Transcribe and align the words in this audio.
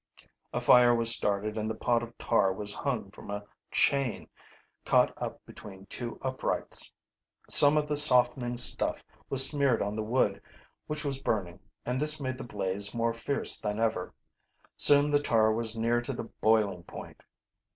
A 0.51 0.59
fire 0.61 0.95
was 0.95 1.13
started 1.15 1.59
and 1.59 1.69
the 1.69 1.75
pot 1.75 2.01
of 2.01 2.17
tar 2.17 2.51
was 2.53 2.73
hung 2.73 3.11
from 3.11 3.29
a 3.29 3.43
chain 3.69 4.27
caught 4.83 5.13
up 5.21 5.45
between 5.45 5.85
two 5.85 6.17
uprights. 6.23 6.91
Some 7.47 7.77
of 7.77 7.87
the 7.87 7.95
softening 7.95 8.57
stuff 8.57 9.03
was 9.29 9.47
smeared 9.47 9.79
on 9.83 9.95
the 9.95 10.01
wood 10.01 10.41
which 10.87 11.05
was 11.05 11.21
burning, 11.21 11.59
and 11.85 11.99
this 12.01 12.19
made 12.19 12.39
the 12.39 12.43
blaze 12.43 12.95
more 12.95 13.13
fierce 13.13 13.59
than 13.59 13.79
ever. 13.79 14.11
Soon 14.75 15.11
the 15.11 15.21
tar 15.21 15.53
was 15.53 15.77
near 15.77 16.01
to 16.01 16.13
the 16.13 16.23
boiling 16.23 16.81
point. 16.81 17.21